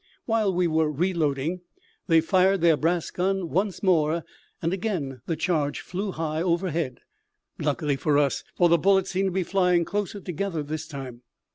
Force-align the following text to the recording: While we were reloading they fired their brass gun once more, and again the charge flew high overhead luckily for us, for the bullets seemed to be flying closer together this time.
While 0.25 0.51
we 0.51 0.65
were 0.65 0.91
reloading 0.91 1.61
they 2.07 2.21
fired 2.21 2.61
their 2.61 2.75
brass 2.75 3.11
gun 3.11 3.49
once 3.51 3.83
more, 3.83 4.23
and 4.59 4.73
again 4.73 5.21
the 5.27 5.35
charge 5.35 5.79
flew 5.81 6.11
high 6.11 6.41
overhead 6.41 7.01
luckily 7.59 7.97
for 7.97 8.17
us, 8.17 8.43
for 8.55 8.67
the 8.67 8.79
bullets 8.79 9.11
seemed 9.11 9.27
to 9.27 9.31
be 9.31 9.43
flying 9.43 9.85
closer 9.85 10.19
together 10.19 10.63
this 10.63 10.87
time. 10.87 11.21